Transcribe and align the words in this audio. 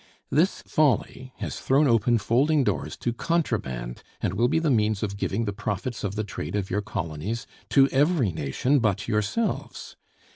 This 0.31 0.63
folly 0.63 1.31
has 1.37 1.59
thrown 1.59 1.87
open 1.87 2.17
folding 2.17 2.63
doors 2.63 2.97
to 2.97 3.13
contraband, 3.13 4.01
and 4.19 4.33
will 4.33 4.47
be 4.47 4.57
the 4.57 4.71
means 4.71 5.03
of 5.03 5.15
giving 5.15 5.45
the 5.45 5.53
profits 5.53 6.03
of 6.03 6.15
the 6.15 6.23
trade 6.23 6.55
of 6.55 6.71
your 6.71 6.81
colonies 6.81 7.45
to 7.69 7.87
every 7.89 8.31
nation 8.31 8.79
but 8.79 9.07
yourselves. 9.07 9.95